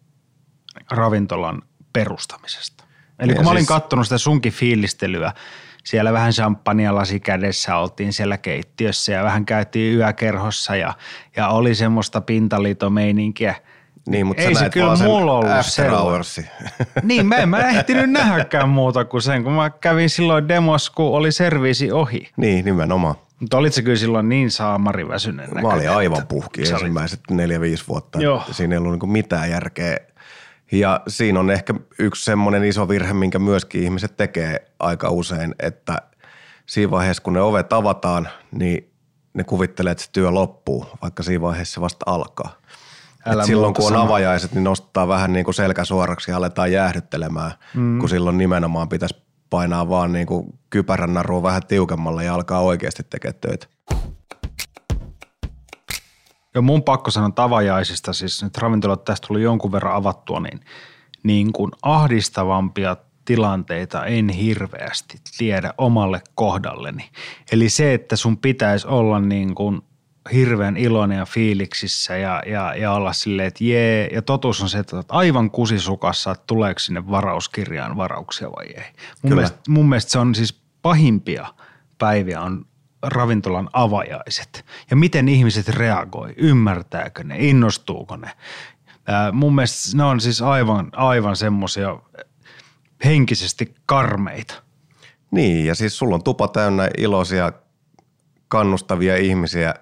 [0.92, 1.62] ravintolan
[1.94, 2.84] perustamisesta.
[3.20, 3.68] Eli kun ja mä olin siis...
[3.68, 5.34] katsonut sitä sunkin fiilistelyä,
[5.84, 10.94] siellä vähän champagnea lasi kädessä oltiin siellä keittiössä ja vähän käytiin yökerhossa ja,
[11.36, 13.56] ja oli semmoista pintaliitomeininkiä–
[14.08, 15.92] niin, mutta Ei se kyllä mulla ollut after
[17.04, 21.06] Niin, mä en mä ehtinyt nähdäkään muuta kuin sen, kun mä kävin silloin demos, kun
[21.06, 22.30] oli serviisi ohi.
[22.38, 23.16] Niin, nimenomaan.
[23.40, 27.84] Mutta olit se kyllä silloin niin saamari väsyneen Mä olin aivan puhki ensimmäiset neljä, viisi
[27.88, 28.20] vuotta.
[28.22, 28.44] Joo.
[28.52, 29.98] Siinä ei ollut niinku mitään järkeä,
[30.72, 35.98] Ja siinä on ehkä yksi semmoinen iso virhe, minkä myöskin ihmiset tekee aika usein, että
[36.66, 38.92] siinä vaiheessa kun ne ovet avataan, niin
[39.34, 42.58] ne kuvittelee, että se työ loppuu, vaikka siinä vaiheessa se vasta alkaa.
[43.28, 44.04] Älä silloin kun on sanoa.
[44.06, 48.00] avajaiset, niin nostaa vähän niin kuin selkä suoraksi ja aletaan jäähdyttelemään, mm.
[48.00, 49.16] kun silloin nimenomaan pitäisi
[49.50, 53.68] painaa vaan niin kuin kypärän narua vähän tiukemmalle ja alkaa oikeasti tekemään töitä.
[56.56, 60.60] Ja mun pakko sanoa tavajaisista, siis nyt ravintolat tästä tuli jonkun verran avattua, niin,
[61.24, 67.10] niin kuin ahdistavampia tilanteita en hirveästi tiedä omalle kohdalleni.
[67.52, 69.82] Eli se, että sun pitäisi olla niin kuin
[70.34, 74.08] hirveän iloinen ja fiiliksissä ja, ja, ja olla silleen, että jee.
[74.14, 78.92] Ja totuus on se, että olet aivan kusisukassa, että tuleeko sinne varauskirjaan varauksia vai ei.
[79.22, 81.48] Mun, mielestä, mun mielestä se on siis pahimpia
[81.98, 82.66] päiviä on
[83.04, 88.32] ravintolan avajaiset ja miten ihmiset reagoi, ymmärtääkö ne, innostuuko ne.
[89.08, 91.98] Ää, mun mielestä ne on siis aivan, aivan semmoisia
[93.06, 94.64] henkisesti karmeita.
[95.32, 97.52] Niin, ja siis sulla on tupa täynnä iloisia,
[98.48, 99.74] kannustavia ihmisiä,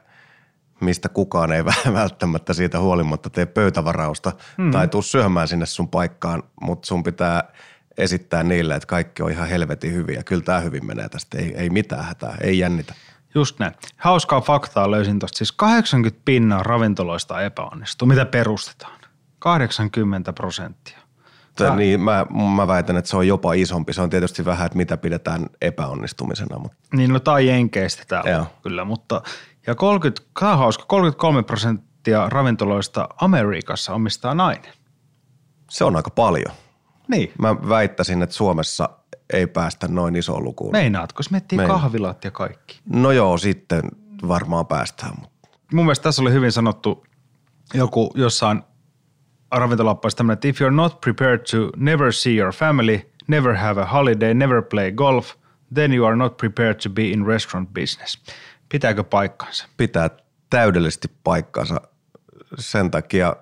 [0.82, 4.72] mistä kukaan ei välttämättä siitä huolimatta tee pöytävarausta mm.
[4.72, 7.44] tai tuu syömään sinne sun paikkaan, mutta sun pitää
[7.98, 10.24] esittää niille, että kaikki on ihan helvetin hyviä.
[10.24, 12.94] Kyllä tämä hyvin menee tästä, ei, ei mitään hätää, ei jännitä.
[13.36, 13.74] Just näin.
[13.98, 15.38] Hauskaa faktaa löysin tuosta.
[15.38, 18.08] Siis 80 pinnaa ravintoloista epäonnistuu.
[18.08, 19.00] Mitä perustetaan?
[19.40, 21.00] 80 prosenttia.
[21.56, 23.94] Tää- niin, mä, mä väitän, että se on jopa isompi.
[23.94, 28.46] Se on tietysti vähän, että mitä pidetään epäonnistumisena, mutta Niin no tai jenkeistä täällä Joo.
[28.64, 29.22] kyllä, mutta
[29.68, 34.74] ja 30, tää on hauska, 33 prosenttia ravintoloista Amerikassa omistaa nainen.
[35.70, 36.52] se on aika paljon.
[37.08, 37.32] Niin.
[37.40, 38.90] Mä väittäisin, että Suomessa
[39.34, 40.72] ei päästä noin isoon lukuun.
[40.72, 41.80] Meinaatko, jos miettii Meinaan.
[41.82, 42.80] kahvilat ja kaikki.
[42.90, 43.82] No joo, sitten
[44.28, 47.06] varmaan päästään, mutta Mun mielestä tässä oli hyvin sanottu
[47.74, 48.64] joku jossain
[49.52, 53.86] ravintolappaissa tämmöinen, että if you're not prepared to never see your family, never have a
[53.86, 55.34] holiday, never play golf,
[55.74, 58.22] then you are not prepared to be in restaurant business.
[58.76, 59.68] Pitääkö paikkansa?
[59.78, 60.10] pitää
[60.50, 61.82] täydellisesti paikkansa.
[62.60, 63.36] Sen takia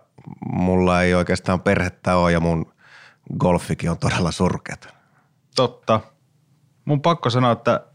[0.52, 2.74] mulla ei oikeastaan perhettä ole ja mun
[3.38, 4.89] golfikin on todella surkeata.
[5.56, 6.00] Totta.
[6.86, 7.86] Mun pakko sanoa, että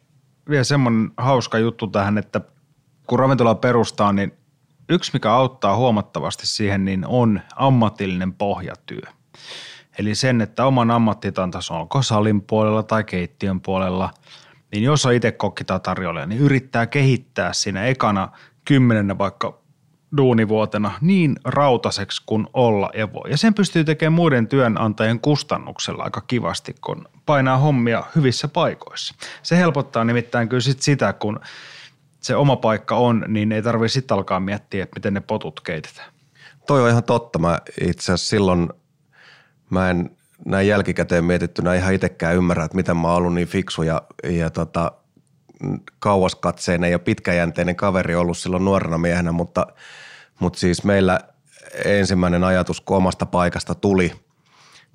[0.50, 2.40] vielä semmoinen hauska juttu tähän, että
[3.06, 4.32] kun ravintola perustaa, niin
[4.88, 9.02] yksi mikä auttaa huomattavasti siihen, niin on ammatillinen pohjatyö.
[9.98, 14.10] Eli sen, että oman ammattitason onko salin puolella tai keittiön puolella,
[14.72, 18.28] niin jos on itse kokki tai tarjoilija, niin yrittää kehittää siinä ekana
[18.64, 19.58] kymmenenä vaikka
[20.16, 23.30] duunivuotena niin rautaseksi kuin olla ja voi.
[23.30, 29.14] Ja sen pystyy tekemään muiden työnantajien kustannuksella aika kivasti, kun painaa hommia hyvissä paikoissa.
[29.42, 31.40] Se helpottaa nimittäin kyllä sit sitä, kun
[32.20, 36.12] se oma paikka on, niin ei tarvitse sitten alkaa miettiä, että miten ne potut keitetään.
[36.66, 37.38] Toi on ihan totta.
[37.38, 38.68] Mä itse asiassa silloin,
[39.70, 43.82] mä en näin jälkikäteen mietittynä ihan itsekään ymmärrä, että miten mä oon ollut niin fiksu
[43.82, 44.92] ja, ja tota,
[45.98, 49.66] kauaskatseinen ja pitkäjänteinen kaveri ollut silloin nuorena miehenä, mutta,
[50.40, 51.20] mutta siis meillä
[51.84, 54.08] ensimmäinen ajatus, kun omasta paikasta tuli,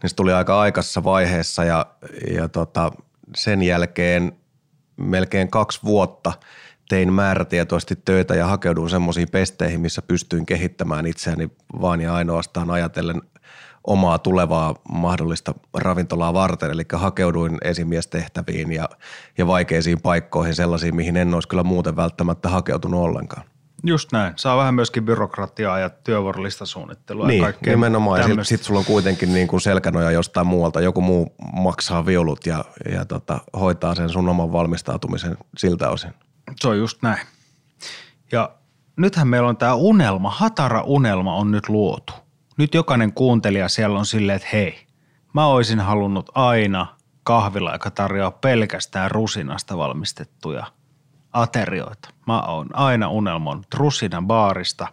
[0.02, 1.86] niin se tuli aika aikaisessa vaiheessa ja,
[2.36, 2.92] ja tota,
[3.36, 4.38] sen jälkeen
[4.98, 6.34] melkein kaksi vuotta
[6.90, 11.50] tein määrätietoisesti töitä ja hakeuduin semmoisiin pesteihin, missä pystyin kehittämään itseäni
[11.82, 13.22] vaan ja ainoastaan ajatellen
[13.84, 16.72] omaa tulevaa mahdollista ravintolaa varten.
[16.72, 18.90] Eli hakeuduin esimiestehtäviin ja,
[19.38, 23.44] ja vaikeisiin paikkoihin sellaisiin, mihin en olisi kyllä muuten välttämättä hakeutunut ollenkaan.
[23.86, 24.34] Just näin.
[24.36, 28.20] Saa vähän myöskin byrokratiaa ja työvuorolistasuunnittelua ja Niin, kaikkea nimenomaan.
[28.20, 30.82] Ja sitten sit sulla on kuitenkin niin kuin selkänoja jostain muualta.
[30.82, 36.14] Joku muu maksaa viulut ja, ja tota, hoitaa sen sun oman valmistautumisen siltä osin.
[36.60, 37.28] Se on just näin.
[38.32, 38.52] Ja
[38.98, 42.14] nythän meillä on tämä unelma, hatara unelma on nyt luotu.
[42.58, 44.88] Nyt jokainen kuuntelija siellä on silleen, että hei,
[45.34, 46.88] mä oisin halunnut aina
[47.24, 50.66] kahvila, joka tarjoaa pelkästään rusinasta valmistettuja
[51.34, 52.10] aterioita.
[52.28, 54.88] Mä oon aina unelmoinut rusinan baarista.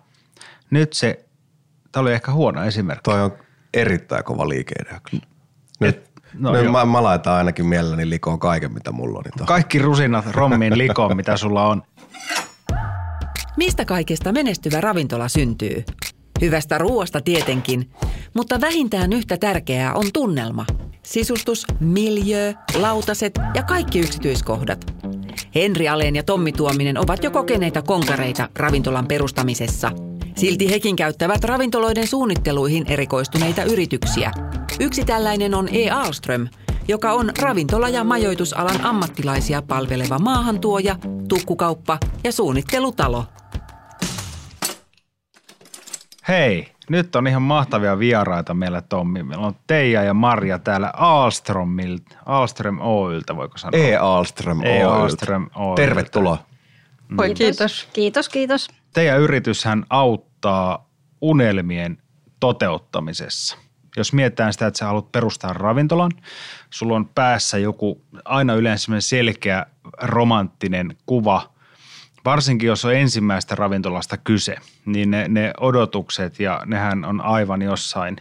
[0.70, 1.24] Nyt se,
[1.92, 3.02] tämä oli ehkä huono esimerkki.
[3.02, 3.32] Toi on
[3.74, 5.26] erittäin kova liikeidea kyllä.
[5.80, 6.72] Nyt, no no joo.
[6.72, 9.24] mä, mä laitan ainakin mielelläni likoon kaiken, mitä mulla on.
[9.24, 9.46] Niin.
[9.46, 11.82] Kaikki rusinat rommiin likoon, mitä sulla on.
[13.56, 15.84] Mistä kaikesta menestyvä ravintola syntyy?
[16.40, 17.90] Hyvästä ruoasta tietenkin,
[18.34, 20.66] mutta vähintään yhtä tärkeää on tunnelma.
[21.02, 24.94] Sisustus, miljö, lautaset ja kaikki yksityiskohdat.
[25.54, 29.92] Henri Aleen ja Tommi Tuominen ovat jo kokeneita konkareita ravintolan perustamisessa.
[30.36, 34.32] Silti hekin käyttävät ravintoloiden suunnitteluihin erikoistuneita yrityksiä.
[34.80, 35.90] Yksi tällainen on E.
[35.90, 36.48] Alström,
[36.88, 40.96] joka on ravintola- ja majoitusalan ammattilaisia palveleva maahantuoja,
[41.28, 43.24] tukkukauppa ja suunnittelutalo.
[46.28, 49.22] Hei, Nyt on ihan mahtavia vieraita meillä, Tommi.
[49.22, 53.80] Meillä on Teija ja Marja täällä Alströmiltä, Alström Oyltä, voiko sanoa?
[53.80, 53.96] E.
[53.96, 54.86] Alström E.
[54.86, 55.02] Oyltä.
[55.02, 55.82] Alström Oyltä.
[55.82, 56.38] Tervetuloa.
[57.18, 57.88] Oi, kiitos.
[57.92, 58.68] Kiitos, kiitos.
[58.92, 60.88] Teidän yrityshän auttaa
[61.20, 61.98] unelmien
[62.40, 63.56] toteuttamisessa.
[63.96, 66.10] Jos mietitään sitä, että sä haluat perustaa ravintolan,
[66.70, 69.66] sulla on päässä joku aina yleensä selkeä
[70.02, 71.52] romanttinen kuva,
[72.24, 74.56] varsinkin jos on ensimmäistä ravintolasta kyse,
[74.86, 78.16] niin ne, ne odotukset ja nehän on aivan jossain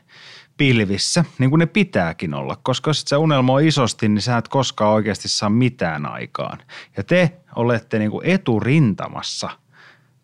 [0.58, 4.94] pilvissä, niin kuin ne pitääkin olla, koska jos sä unelmoi isosti, niin sä et koskaan
[4.94, 6.58] oikeasti saa mitään aikaan.
[6.98, 9.50] Ja te olette niin kuin eturintamassa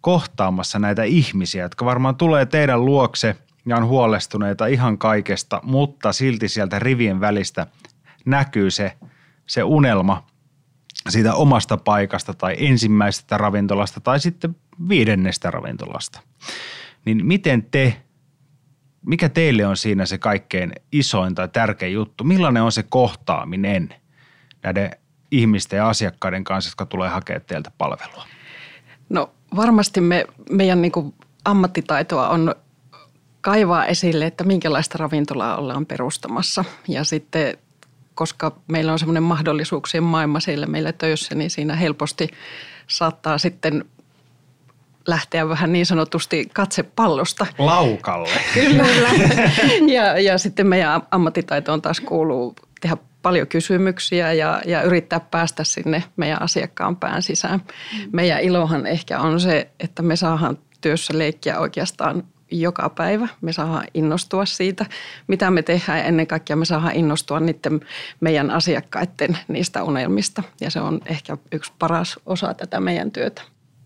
[0.01, 3.35] kohtaamassa näitä ihmisiä, jotka varmaan tulee teidän luokse
[3.65, 7.67] ja on huolestuneita ihan kaikesta, mutta silti sieltä rivien välistä
[8.25, 8.93] näkyy se,
[9.47, 10.25] se unelma
[11.09, 14.55] siitä omasta paikasta tai ensimmäisestä ravintolasta tai sitten
[14.89, 16.19] viidennestä ravintolasta.
[17.05, 18.01] Niin miten te,
[19.05, 22.23] mikä teille on siinä se kaikkein isoin tai tärkein juttu?
[22.23, 23.95] Millainen on se kohtaaminen
[24.63, 24.91] näiden
[25.31, 28.25] ihmisten ja asiakkaiden kanssa, jotka tulee hakemaan teiltä palvelua?
[29.09, 30.91] No varmasti me, meidän niin
[31.45, 32.55] ammattitaitoa on
[33.41, 36.65] kaivaa esille, että minkälaista ravintolaa ollaan perustamassa.
[36.87, 37.57] Ja sitten
[38.15, 42.27] koska meillä on semmoinen mahdollisuuksien maailma siellä meillä töissä, niin siinä helposti
[42.87, 43.85] saattaa sitten
[45.07, 47.45] lähteä vähän niin sanotusti katsepallosta.
[47.57, 48.29] Laukalle.
[48.53, 48.83] Kyllä.
[49.93, 56.03] ja, ja sitten meidän ammattitaitoon taas kuuluu tehdä paljon kysymyksiä ja, ja yrittää päästä sinne
[56.17, 57.61] meidän asiakkaan pään sisään.
[58.11, 62.23] Meidän ilohan ehkä on se, että me saadaan työssä leikkiä oikeastaan
[62.61, 63.27] joka päivä.
[63.41, 64.85] Me saadaan innostua siitä,
[65.27, 67.79] mitä me tehdään ennen kaikkea me saadaan innostua niiden
[68.19, 70.43] meidän asiakkaiden niistä unelmista.
[70.61, 73.41] Ja se on ehkä yksi paras osa tätä meidän työtä.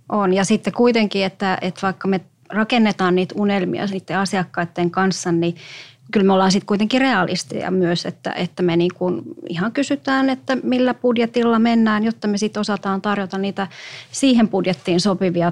[0.09, 5.55] On ja sitten kuitenkin, että, että vaikka me rakennetaan niitä unelmia niiden asiakkaiden kanssa, niin
[6.11, 10.57] kyllä me ollaan sitten kuitenkin realisteja myös, että, että me niin kuin ihan kysytään, että
[10.63, 13.67] millä budjetilla mennään, jotta me sitten osataan tarjota niitä
[14.11, 15.51] siihen budjettiin sopivia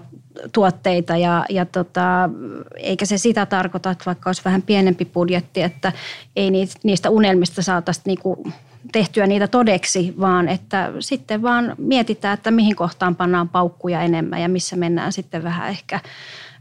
[0.52, 1.18] tuotteita.
[1.18, 2.30] Ja, ja tota,
[2.76, 5.92] eikä se sitä tarkoita, että vaikka olisi vähän pienempi budjetti, että
[6.36, 6.52] ei
[6.84, 8.44] niistä unelmista saataisiin niinku
[8.92, 14.50] tehtyä niitä todeksi, vaan että sitten vaan mietitään, että mihin kohtaan pannaan paukkuja enemmän ja
[14.50, 16.00] missä mennään sitten vähän ehkä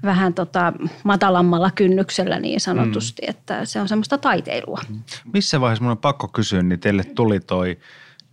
[0.03, 0.73] vähän tota
[1.05, 3.31] matalammalla kynnyksellä niin sanotusti, mm.
[3.31, 4.81] että se on semmoista taiteilua.
[5.33, 7.79] Missä vaiheessa mun on pakko kysyä, niin teille tuli toi,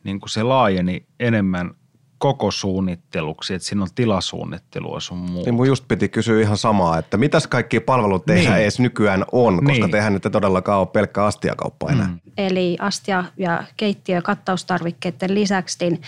[0.04, 1.71] niin kuin se laajeni enemmän
[2.17, 5.45] koko suunnitteluksi, että siinä on tilasuunnittelua sun muuta.
[5.45, 8.62] Niin mun just piti kysyä ihan samaa, että mitäs kaikki palvelut teillä niin.
[8.62, 9.91] edes nykyään on, koska niin.
[9.91, 12.08] tehän nyt todellakaan ole pelkkä astiakauppa enää.
[12.08, 12.19] Mm.
[12.38, 16.02] Eli astia- ja keittiö- ja kattaustarvikkeiden lisäksi niin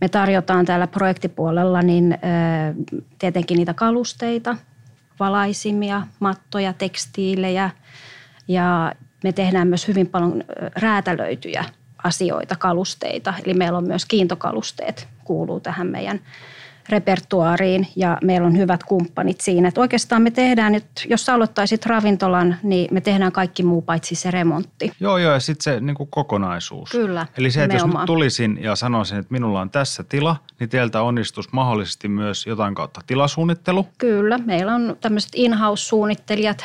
[0.00, 2.18] me tarjotaan täällä projektipuolella niin
[3.18, 4.56] tietenkin niitä kalusteita,
[5.20, 7.70] valaisimia, mattoja, tekstiilejä
[8.48, 8.92] ja
[9.24, 10.44] me tehdään myös hyvin paljon
[10.76, 11.64] räätälöityjä
[12.04, 13.34] asioita, kalusteita.
[13.44, 16.20] Eli meillä on myös kiintokalusteet kuuluu tähän meidän
[16.88, 19.68] repertuaariin ja meillä on hyvät kumppanit siinä.
[19.68, 24.14] Että oikeastaan me tehdään nyt, jos sä aloittaisit ravintolan, niin me tehdään kaikki muu paitsi
[24.14, 24.92] se remontti.
[25.00, 26.90] Joo, joo ja sitten se niin kuin kokonaisuus.
[26.90, 30.70] Kyllä, Eli se, että jos nyt tulisin ja sanoisin, että minulla on tässä tila, niin
[30.70, 33.86] teiltä onnistus mahdollisesti myös jotain kautta tilasuunnittelu.
[33.98, 36.64] Kyllä, meillä on tämmöiset in-house-suunnittelijat,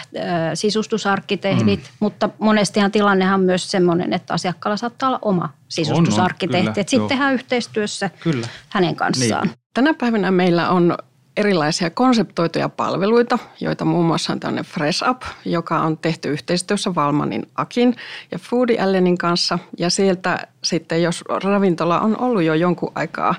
[0.53, 1.95] sisustusarkkitehdit, mm.
[1.99, 6.83] mutta monestihan tilannehan on myös semmoinen, että asiakkaalla saattaa olla oma sisustusarkkitehti.
[6.87, 8.47] Sitten tehdään yhteistyössä kyllä.
[8.69, 9.47] hänen kanssaan.
[9.47, 9.60] Niin.
[9.73, 10.97] Tänä päivänä meillä on
[11.37, 17.47] erilaisia konseptoituja palveluita, joita muun muassa on tämmöinen Fresh Up, joka on tehty yhteistyössä Valmanin
[17.55, 17.95] Akin
[18.31, 19.59] ja Foodi Allenin kanssa.
[19.77, 23.35] Ja sieltä sitten, jos ravintola on ollut jo jonkun aikaa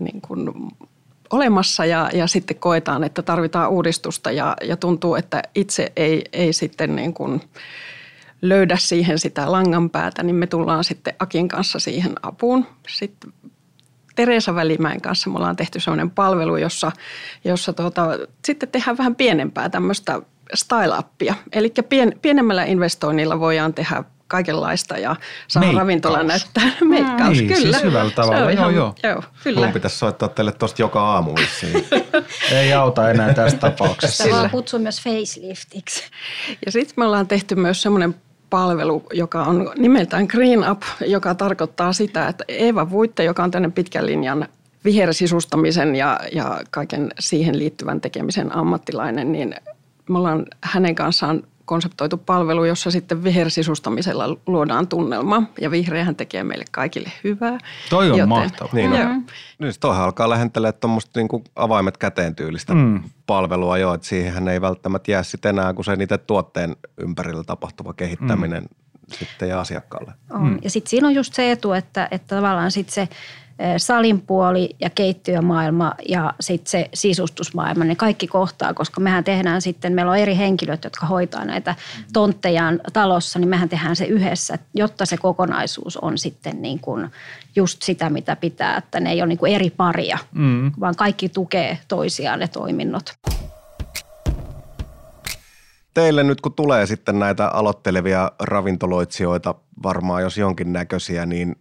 [0.00, 0.50] niin kuin
[1.30, 6.52] olemassa ja, ja sitten koetaan, että tarvitaan uudistusta ja, ja tuntuu, että itse ei, ei
[6.52, 7.40] sitten niin kuin
[8.42, 12.66] löydä siihen sitä langan päätä, niin me tullaan sitten Akin kanssa siihen apuun.
[12.88, 13.32] Sitten
[14.14, 16.92] Teresa Välimäen kanssa me ollaan tehty sellainen palvelu, jossa,
[17.44, 18.08] jossa tuota,
[18.44, 20.20] sitten tehdään vähän pienempää tämmöistä
[20.54, 21.34] style-appia.
[21.52, 25.16] Eli pien, pienemmällä investoinnilla voidaan tehdä kaikenlaista ja
[25.48, 26.64] saa ravintola näyttää.
[26.84, 27.62] Meikkaus, niin, kyllä.
[27.62, 28.94] Siis hyvällä tavalla, joo, joo.
[29.02, 29.60] joo kyllä.
[29.60, 31.34] Mun pitäisi soittaa teille tosta joka aamu
[32.52, 34.24] Ei auta enää tässä tapauksessa.
[34.24, 36.04] Se kutsua myös faceliftiksi.
[36.66, 38.14] Ja sitten me ollaan tehty myös semmoinen
[38.52, 43.70] palvelu, joka on nimeltään Green Up, joka tarkoittaa sitä, että Eeva Vuitte, joka on tänne
[43.70, 44.48] pitkän linjan
[44.84, 49.54] vihersisustamisen ja, ja kaiken siihen liittyvän tekemisen ammattilainen, niin
[50.08, 55.42] me ollaan hänen kanssaan konseptoitu palvelu, jossa sitten vihersisustamisella luodaan tunnelma.
[55.60, 57.58] Ja vihreähän tekee meille kaikille hyvää.
[57.90, 58.74] Toi on mahtavaa.
[58.74, 59.02] Niin Joo.
[59.02, 59.26] on.
[59.58, 63.02] Nyt tuohon alkaa lähentelee tuommoista niinku avaimet käteen tyylistä mm.
[63.26, 67.94] palvelua jo, että siihen ei välttämättä jää sitten enää kuin se niiden tuotteen ympärillä tapahtuva
[67.94, 69.16] kehittäminen mm.
[69.18, 70.12] sitten ja asiakkaalle.
[70.30, 70.58] On.
[70.62, 73.08] Ja sitten siinä on just se etu, että, että tavallaan sitten se
[73.76, 79.92] salin puoli ja keittiömaailma ja sitten se sisustusmaailma, ne kaikki kohtaa, koska mehän tehdään sitten,
[79.92, 81.74] meillä on eri henkilöt, jotka hoitaa näitä
[82.12, 87.10] tonttejaan talossa, niin mehän tehdään se yhdessä, jotta se kokonaisuus on sitten niin kuin
[87.56, 90.72] just sitä, mitä pitää, että ne ei ole niin kuin eri paria, mm.
[90.80, 93.14] vaan kaikki tukee toisiaan ne toiminnot.
[95.94, 101.56] Teille nyt kun tulee sitten näitä aloittelevia ravintoloitsijoita, varmaan jos jonkinnäköisiä, niin,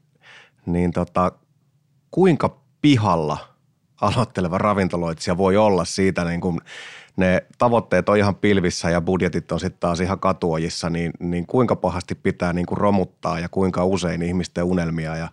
[0.66, 1.32] niin tota,
[2.12, 3.38] kuinka pihalla
[4.02, 6.62] aloitteleva ravintoloitsija voi olla siitä, niin kun
[7.18, 11.76] ne tavoitteet on ihan pilvissä ja budjetit on sitten taas ihan katuojissa, niin, niin kuinka
[11.76, 15.28] pahasti pitää niin kuin romuttaa ja kuinka usein ihmisten unelmia ja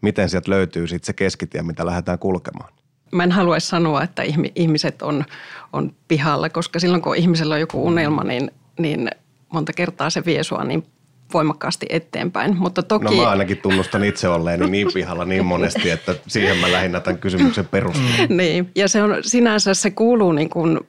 [0.00, 2.72] miten sieltä löytyy sitten se keskitie, mitä lähdetään kulkemaan?
[3.12, 5.24] Mä en haluaisi sanoa, että ihmi- ihmiset on,
[5.72, 9.10] on pihalla, koska silloin kun ihmisellä on joku unelma, niin, niin
[9.52, 10.86] monta kertaa se vie sua niin
[11.32, 12.56] voimakkaasti eteenpäin.
[12.56, 13.04] Mutta toki...
[13.04, 17.18] No mä ainakin tunnustan itse olleeni niin pihalla niin monesti, että siihen mä lähinnä tämän
[17.20, 18.04] kysymyksen perustan.
[18.28, 20.80] Niin, ja se on sinänsä se kuuluu niin kuin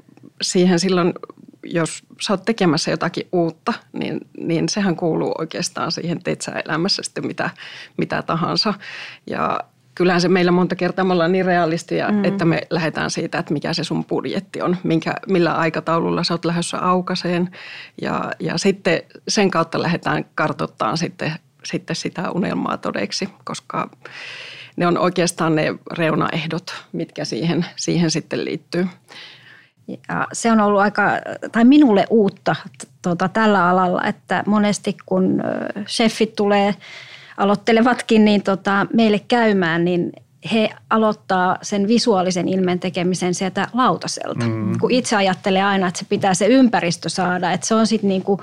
[0.41, 1.13] siihen silloin,
[1.63, 7.03] jos sä oot tekemässä jotakin uutta, niin, niin sehän kuuluu oikeastaan siihen, teet sä elämässä
[7.03, 7.49] sitten mitä,
[7.97, 8.73] mitä tahansa.
[9.27, 9.59] Ja
[9.95, 12.25] kyllähän se meillä monta kertaa me ollaan niin realistia, mm.
[12.25, 16.45] että me lähdetään siitä, että mikä se sun budjetti on, minkä, millä aikataululla sä oot
[16.45, 17.49] lähdössä aukaseen.
[18.01, 21.33] Ja, ja sitten sen kautta lähdetään kartoittamaan sitten,
[21.65, 23.89] sitten sitä unelmaa todeksi, koska
[24.75, 28.87] ne on oikeastaan ne reunaehdot, mitkä siihen, siihen sitten liittyy.
[29.87, 31.03] Ja se on ollut aika,
[31.51, 32.55] tai minulle uutta
[33.01, 36.75] tuota, tällä alalla, että monesti kun ö, chefit tulee,
[37.37, 40.11] aloittelevatkin niin tota, meille käymään, niin
[40.53, 44.45] he aloittaa sen visuaalisen ilmeen tekemisen sieltä lautaselta.
[44.45, 44.79] Mm.
[44.79, 48.41] Kun itse ajattelee aina, että se pitää se ympäristö saada, että se on sitten niinku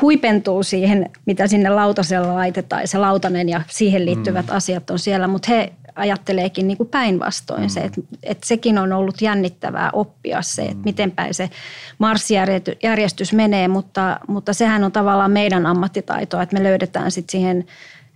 [0.00, 4.56] huipentuu siihen, mitä sinne lautasella laitetaan, se lautanen ja siihen liittyvät mm.
[4.56, 7.68] asiat on siellä, mutta he ajatteleekin niin kuin päinvastoin mm.
[7.68, 11.50] se, että, että sekin on ollut jännittävää oppia se, että miten päin se
[11.98, 17.64] marssijärjestys menee, mutta, mutta sehän on tavallaan meidän ammattitaitoa, että me löydetään sitten siihen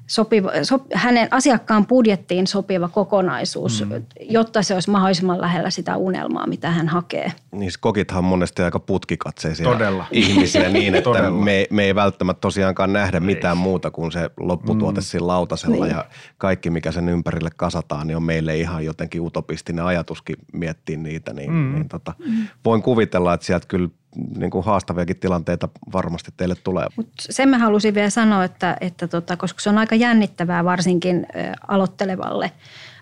[0.07, 4.03] sopiva, sop, hänen asiakkaan budjettiin sopiva kokonaisuus, mm.
[4.21, 7.33] jotta se olisi mahdollisimman lähellä sitä unelmaa, mitä hän hakee.
[7.53, 10.07] Niin kokithan on monesti aika putkikatseisia Todella.
[10.11, 11.45] ihmisiä niin, että Todella.
[11.45, 15.05] me, me ei välttämättä tosiaankaan nähdä mitään muuta kuin se lopputuote mm.
[15.05, 15.97] siinä lautasella Niin.
[15.97, 16.05] ja
[16.39, 21.53] kaikki mikä sen ympärille kasataan, niin on meille ihan jotenkin utopistinen ajatuskin miettiä niitä, niin,
[21.53, 21.75] mm.
[21.75, 22.47] niin tota, mm.
[22.65, 23.89] voin kuvitella, että sieltä kyllä
[24.37, 26.87] niin kuin haastaviakin tilanteita varmasti teille tulee.
[26.97, 31.27] Mut sen mä halusin vielä sanoa, että, että tota, koska se on aika jännittävää varsinkin
[31.69, 32.53] aloittelevalle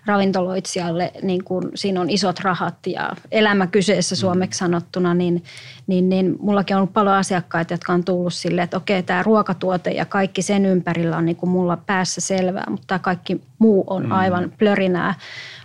[0.05, 5.43] ravintoloitsijalle, niin kun siinä on isot rahat ja elämä kyseessä suomeksi sanottuna, niin,
[5.87, 9.91] niin, niin mullakin on ollut paljon asiakkaita, jotka on tullut silleen, että okei, tämä ruokatuote
[9.91, 14.11] ja kaikki sen ympärillä on niin kuin mulla päässä selvää, mutta tämä kaikki muu on
[14.11, 15.15] aivan plörinää.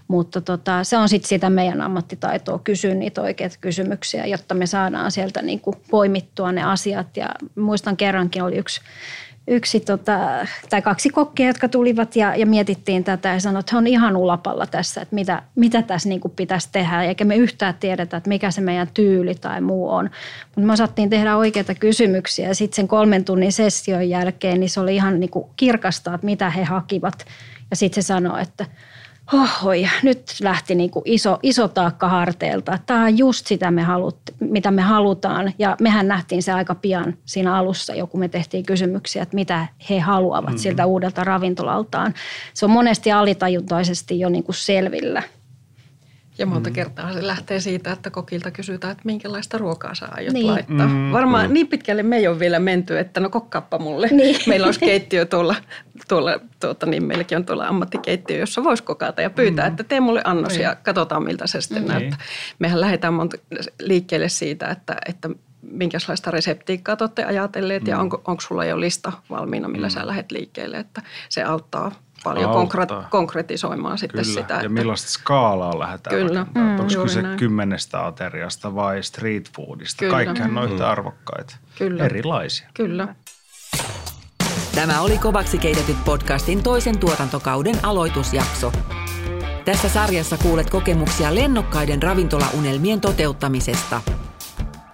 [0.08, 5.12] Mutta tota, se on sitten sitä meidän ammattitaitoa kysyä niitä oikeita kysymyksiä, jotta me saadaan
[5.12, 7.16] sieltä niin kuin poimittua ne asiat.
[7.16, 8.80] Ja muistan kerrankin oli yksi,
[9.48, 10.18] yksi tota,
[10.70, 14.16] tai kaksi kokkia, jotka tulivat ja, ja mietittiin tätä ja sanoivat, että he on ihan
[14.16, 17.02] ulapalla tässä, että mitä, mitä tässä niin kuin pitäisi tehdä.
[17.02, 20.10] Eikä me yhtään tiedetä, että mikä se meidän tyyli tai muu on.
[20.46, 24.80] Mutta me osattiin tehdä oikeita kysymyksiä ja sitten sen kolmen tunnin session jälkeen niin se
[24.80, 27.26] oli ihan niin kuin kirkastaa, että mitä he hakivat.
[27.70, 28.66] Ja sitten se sanoi, että
[29.32, 29.70] Oho,
[30.02, 32.78] nyt lähti niin kuin iso, iso taakka harteilta.
[32.86, 35.52] Tämä on just sitä, me halut, mitä me halutaan.
[35.58, 39.66] Ja mehän nähtiin se aika pian siinä alussa, jo kun me tehtiin kysymyksiä, että mitä
[39.90, 40.58] he haluavat mm-hmm.
[40.58, 42.14] siltä uudelta ravintolaltaan.
[42.54, 45.22] Se on monesti alitajuntaisesti jo niin kuin selvillä.
[46.38, 46.74] Ja monta mm.
[46.74, 50.46] kertaa se lähtee siitä, että kokilta kysytään, että minkälaista ruokaa sä aiot Niin.
[50.46, 50.88] laittaa.
[50.88, 51.12] Mm.
[51.12, 51.54] Varmaan mm.
[51.54, 54.08] niin pitkälle me ei ole vielä menty, että no kokkaappa mulle.
[54.08, 54.36] Niin.
[54.48, 55.54] Meillä olisi keittiö tuolla,
[56.08, 59.70] tuolla tuota, niin meilläkin on tuolla ammattikeittiö, jossa voisi kokata ja pyytää, mm.
[59.70, 61.88] että tee mulle annos ja katsotaan miltä se sitten mm.
[61.88, 62.18] näyttää.
[62.58, 63.36] Mehän lähdetään monta,
[63.80, 65.28] liikkeelle siitä, että, että
[65.62, 67.88] minkälaista reseptiikkaa te olette ajatelleet mm.
[67.88, 69.90] ja onko, onko sulla jo lista valmiina, millä mm.
[69.90, 71.92] sä lähdet liikkeelle, että se auttaa
[72.30, 74.54] paljon konkre- konkretisoimaan sitten Kyllä, sitä.
[74.54, 76.38] ja että- millaista skaalaa lähdetään Kyllä.
[76.38, 76.74] rakentamaan.
[76.76, 77.38] Mm, Onko kyse näin.
[77.38, 79.98] kymmenestä ateriasta vai street foodista?
[79.98, 80.12] Kyllä.
[80.12, 81.56] Kaikkihan on yhtä arvokkaita.
[81.78, 82.04] Kyllä.
[82.04, 82.68] Erilaisia.
[82.74, 83.14] Kyllä.
[84.74, 88.72] Tämä oli Kovaksi keitetty podcastin toisen tuotantokauden aloitusjakso.
[89.64, 94.00] Tässä sarjassa kuulet kokemuksia lennokkaiden ravintolaunelmien toteuttamisesta.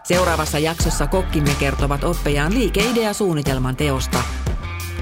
[0.04, 4.18] Seuraavassa jaksossa kokkimme kertovat oppejaan liikeidea-suunnitelman teosta.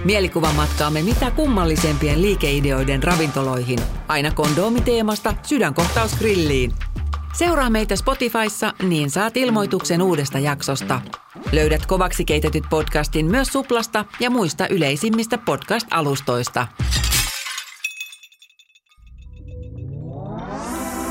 [0.04, 3.78] Mielikuvamatkaamme mitä kummallisempien liikeideoiden ravintoloihin,
[4.08, 6.72] aina kondoomiteemasta sydänkohtausgrilliin.
[7.38, 11.00] Seuraa meitä Spotifyssa, niin saat ilmoituksen uudesta jaksosta.
[11.52, 16.66] Löydät kovaksi keitetyt podcastin myös Suplasta ja muista yleisimmistä podcast-alustoista.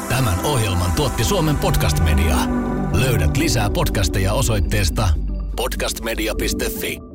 [0.10, 2.38] Tämän ohjelman tuotti Suomen Podcast Media.
[2.94, 5.10] Löydät lisää podcasteja osoitteesta
[5.56, 7.09] podcastmedia.fi.